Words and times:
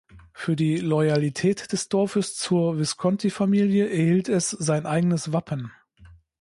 Für 0.33 0.55
die 0.55 0.77
Loyalität 0.77 1.71
des 1.73 1.87
Dorfes 1.87 2.35
zur 2.35 2.79
Visconti-Familie 2.79 3.87
erhielt 3.87 4.29
es 4.29 4.49
sein 4.49 4.87
eigenes 4.87 5.31
Wappen. 5.31 5.71